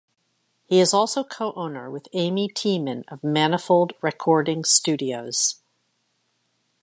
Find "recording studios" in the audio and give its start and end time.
4.01-5.61